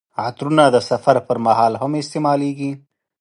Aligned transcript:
عطرونه 0.25 0.65
د 0.71 0.77
سفر 0.89 1.15
پر 1.27 1.37
مهال 1.45 1.73
هم 1.81 1.91
استعمالیږي. 2.01 2.71